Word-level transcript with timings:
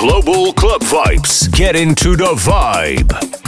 Global 0.00 0.50
club 0.54 0.80
vibes. 0.80 1.52
Get 1.52 1.76
into 1.76 2.16
the 2.16 2.32
vibe. 2.32 3.39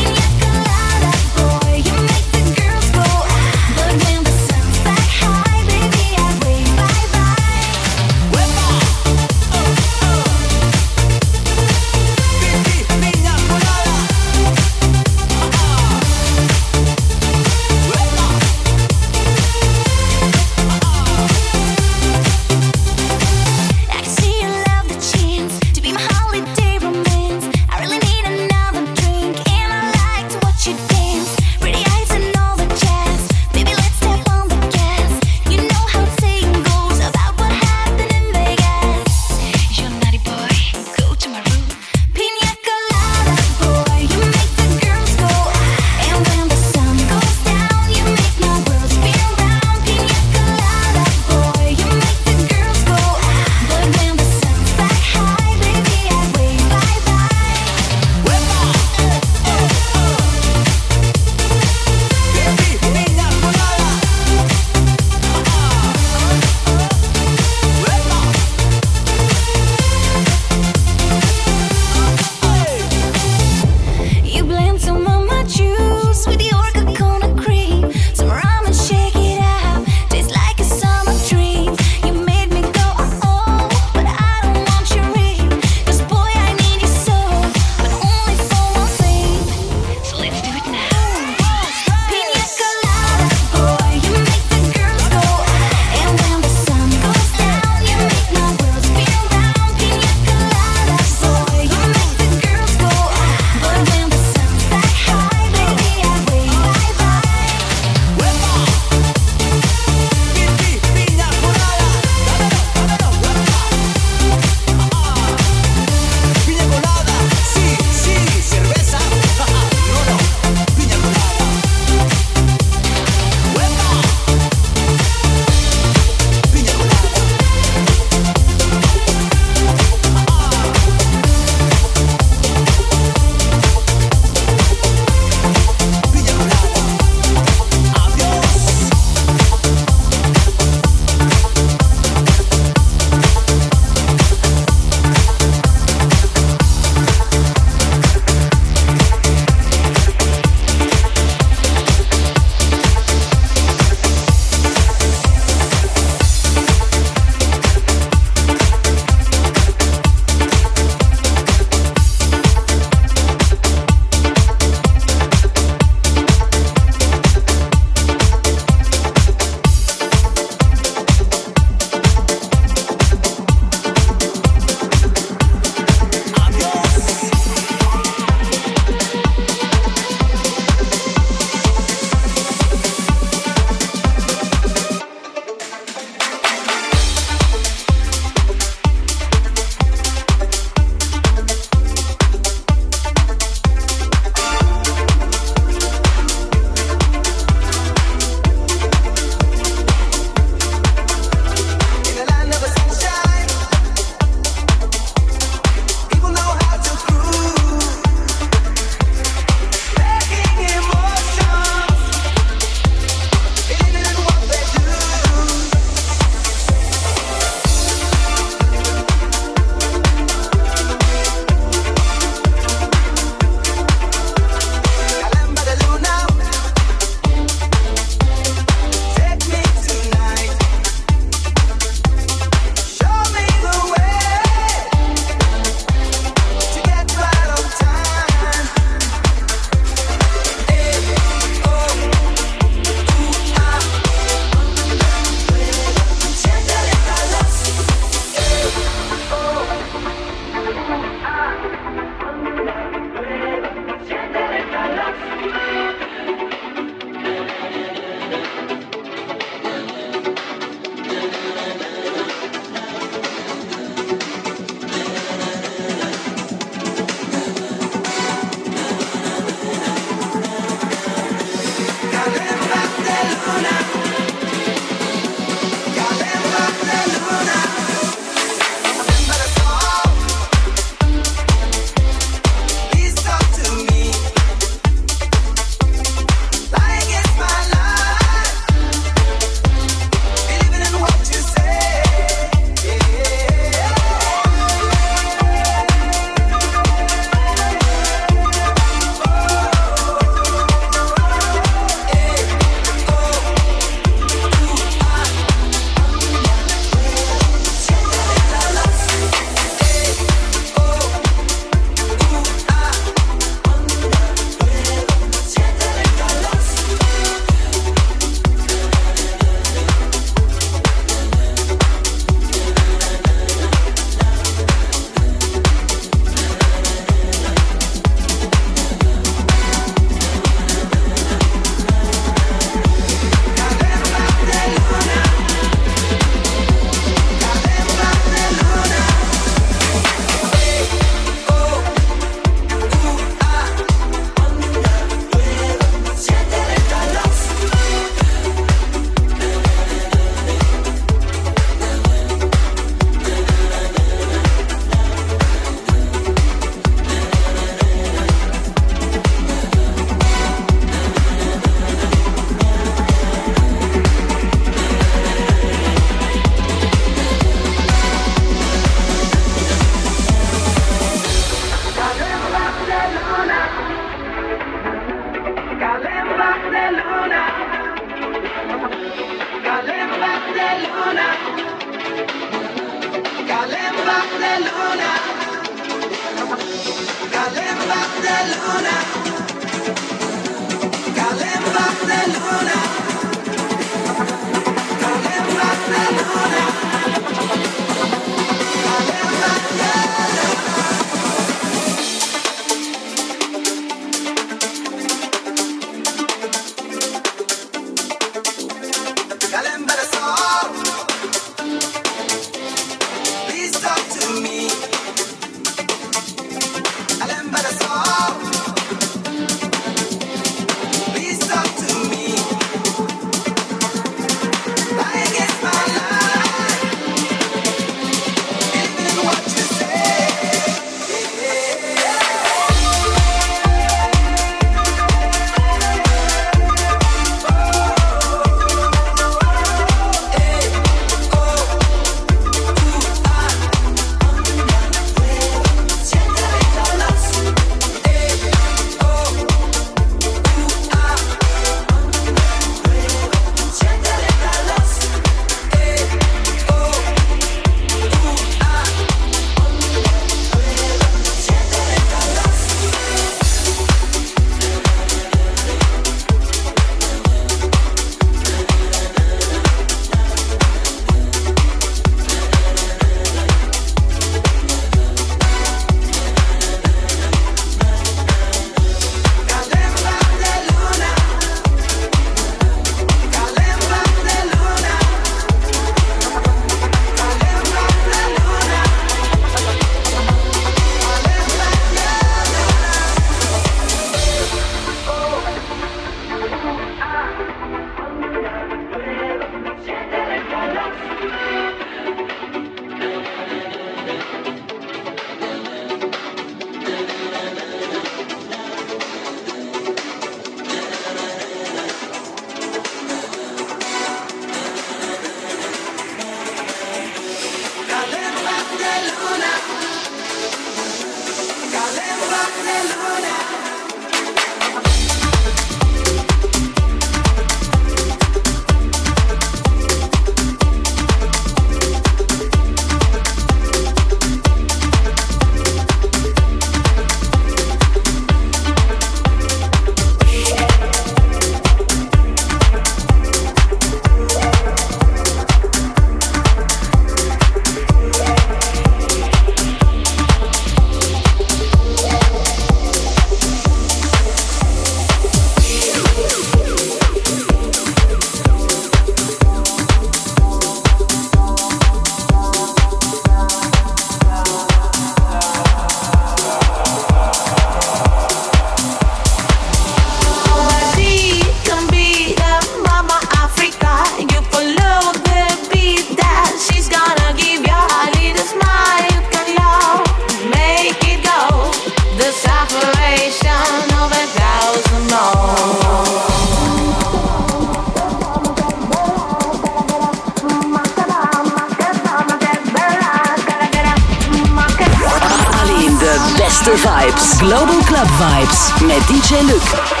DJ 599.31 599.43
Luke. 599.43 600.00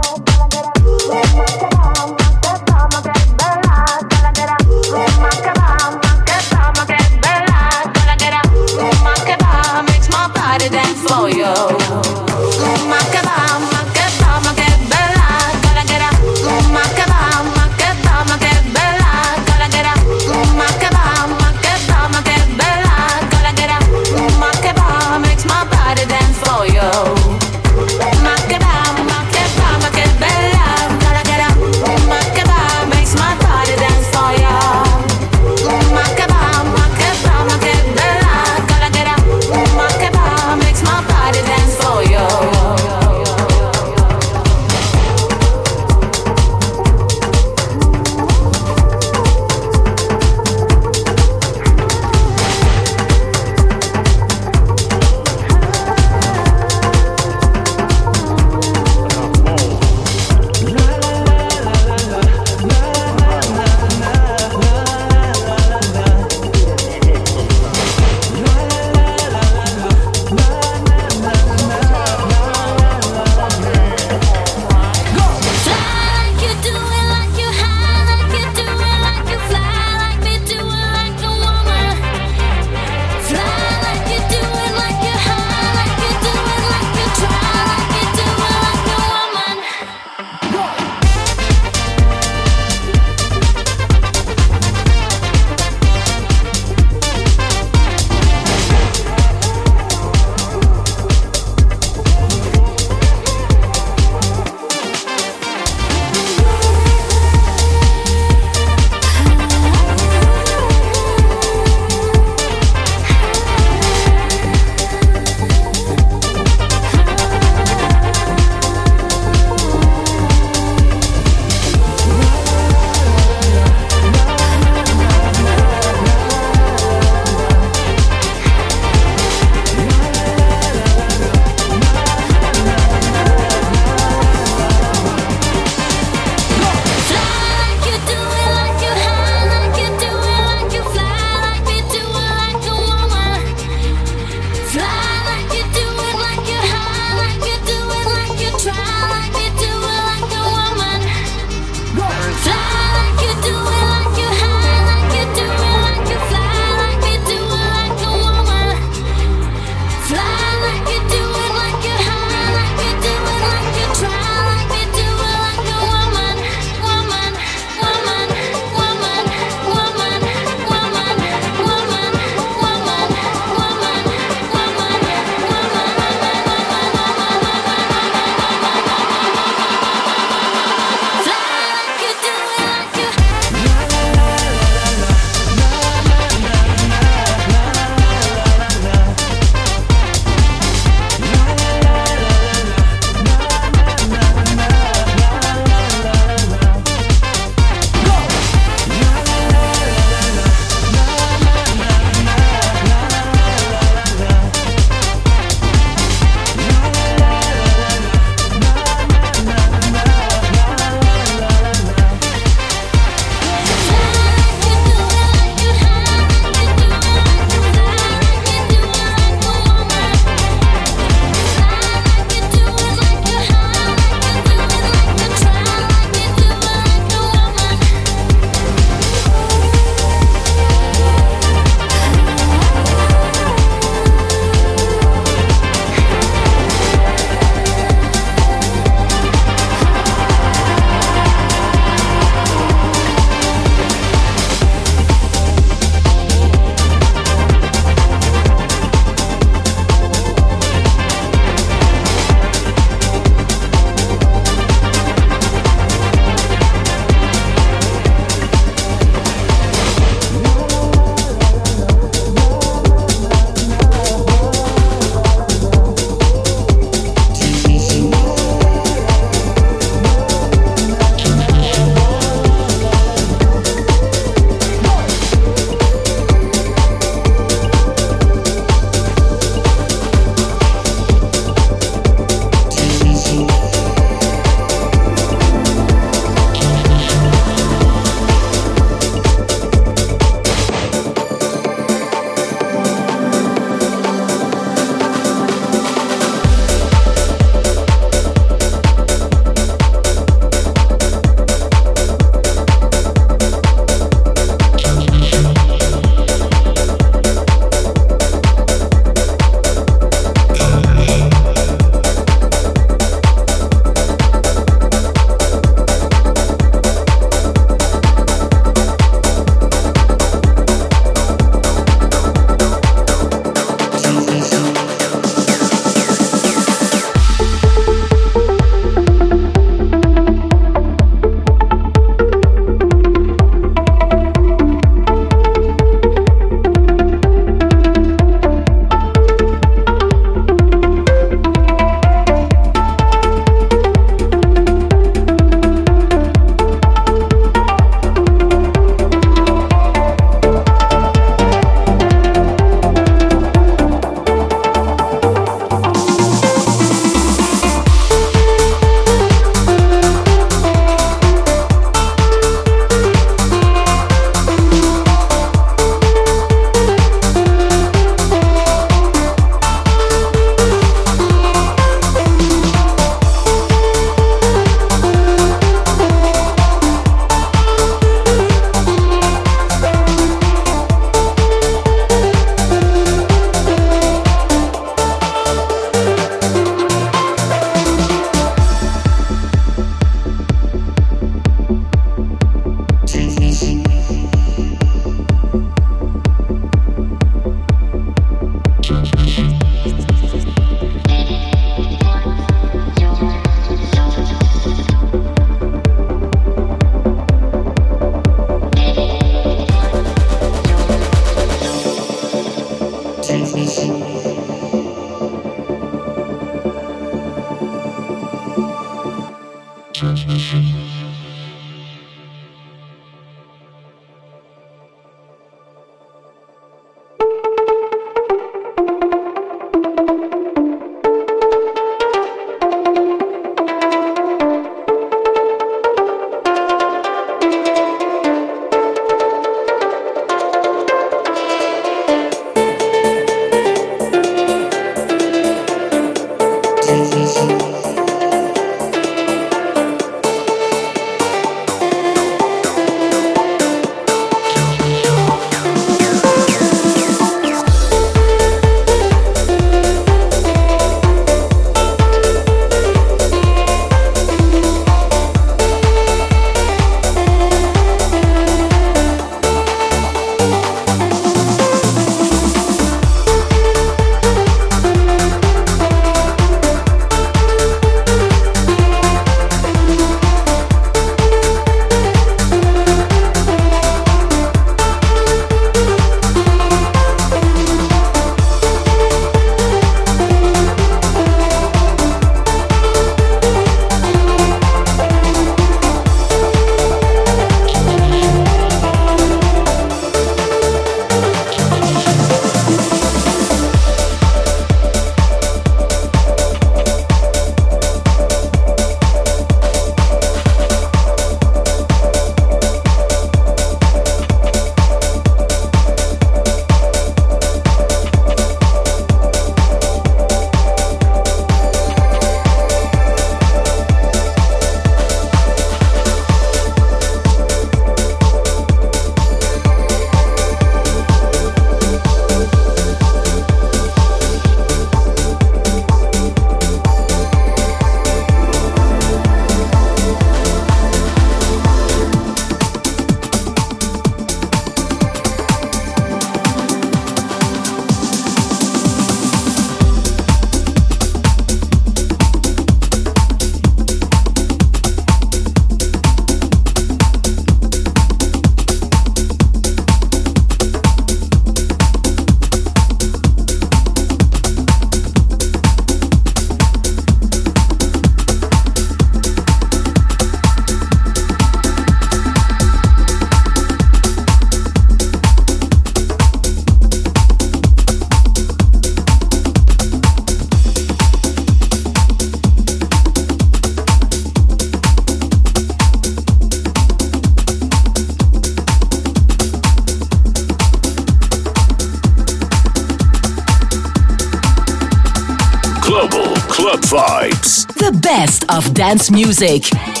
Dance 598.81 599.11
music. 599.11 600.00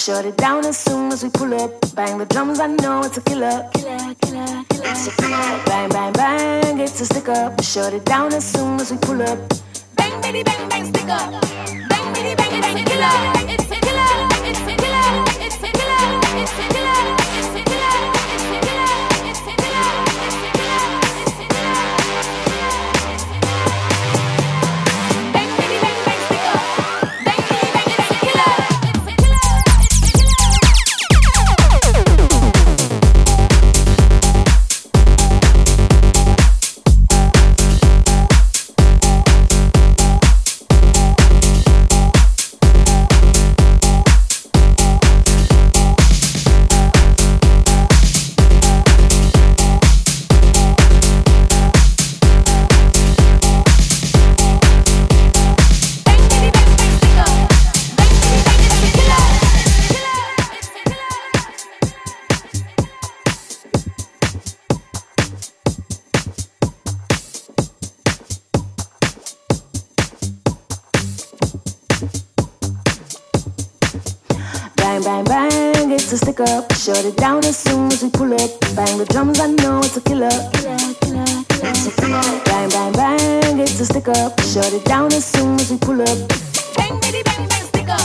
shut 0.00 0.24
it 0.24 0.36
down 0.38 0.64
as 0.64 0.78
soon 0.78 1.12
as 1.12 1.22
we 1.22 1.28
pull 1.28 1.52
up. 1.52 1.70
Bang 1.94 2.16
the 2.16 2.24
drums, 2.24 2.58
I 2.58 2.68
know 2.68 3.00
it's 3.00 3.18
a 3.18 3.20
killer. 3.20 3.68
Killer, 3.74 4.14
killer, 4.22 4.64
killer. 4.70 4.90
It's 4.90 5.06
a 5.06 5.10
killer. 5.20 5.62
Bang, 5.66 5.90
bang, 5.90 6.12
bang, 6.14 6.80
it's 6.80 7.00
a 7.02 7.04
stick 7.04 7.28
up. 7.28 7.62
Shut 7.62 7.92
it 7.92 8.04
down 8.06 8.32
as 8.32 8.50
soon 8.50 8.80
as 8.80 8.90
we 8.90 8.96
pull 8.96 9.20
up. 9.20 9.38
Bang, 9.96 10.22
bitty, 10.22 10.42
bang, 10.42 10.68
bang, 10.70 10.86
stick 10.86 11.08
up. 11.08 11.30
Bang, 11.90 12.14
bitty, 12.14 12.34
bang, 12.34 12.60
bang, 12.62 12.84
killer. 12.86 13.52
It's 13.52 13.69
back 76.40 76.50
up. 76.50 76.72
Shut 76.74 77.04
it 77.04 77.16
down 77.16 77.44
as 77.44 77.56
soon 77.56 77.92
as 77.92 78.02
we 78.02 78.10
pull 78.10 78.32
up. 78.32 78.50
Bang 78.74 78.98
the 78.98 79.06
drums, 79.06 79.40
I 79.40 79.48
know 79.48 79.78
it's 79.80 79.96
a 79.96 80.00
killer. 80.00 80.28
It's 80.28 81.86
a 81.86 81.90
killer. 82.00 82.22
Bang, 82.44 82.68
bang, 82.70 82.92
bang, 82.92 83.58
it's 83.58 83.80
a 83.80 83.84
stick 83.84 84.08
up. 84.08 84.40
Shut 84.40 84.72
it 84.72 84.84
down 84.84 85.12
as 85.12 85.24
soon 85.24 85.58
as 85.60 85.70
we 85.70 85.78
pull 85.78 86.00
up. 86.00 86.18
Bang, 86.76 86.98
bitty, 87.00 87.22
bang, 87.22 87.48
bang, 87.48 87.64
stick 87.64 87.88
up. 87.88 88.00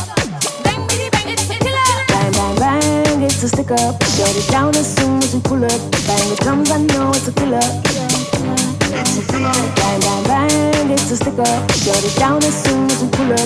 Bang, 0.64 0.88
bitty, 0.88 1.10
bang, 1.10 1.30
it's 1.30 1.50
a 1.50 1.56
killer. 1.56 1.88
Bang, 2.08 2.32
bang, 2.32 2.56
bang, 2.56 3.22
it's 3.24 3.44
a 3.44 3.48
stick 3.48 3.72
up. 3.72 4.04
Shut 4.16 4.36
it 4.36 4.48
down 4.52 4.76
as 4.76 4.88
soon 4.96 5.22
as 5.24 5.34
we 5.34 5.42
pull 5.42 5.64
up. 5.64 5.82
Bang 6.08 6.26
the 6.30 6.38
drums, 6.42 6.72
I 6.72 6.80
know 6.80 7.10
it's 7.12 7.28
a 7.28 7.34
killer. 7.34 7.68
Bang, 9.80 10.00
bang, 10.02 10.24
bang, 10.24 10.92
it's 10.92 11.12
a 11.12 11.18
stick 11.18 11.40
up. 11.40 11.72
Shut 11.72 12.04
it 12.04 12.16
down 12.20 12.44
as 12.44 12.56
soon 12.64 12.90
as 12.92 13.02
we 13.02 13.10
pull 13.10 13.32
up. 13.34 13.45